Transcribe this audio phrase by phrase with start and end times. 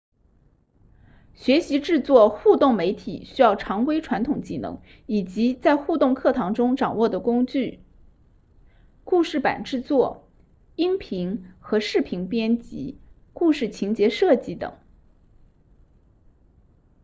[1.35, 7.83] 学习制作互动媒体需要常规传统技能以及在互动课程中掌握的工具
[9.03, 10.27] 故事板制作
[10.75, 12.97] 音频和视频编辑
[13.31, 14.73] 故事情节设计等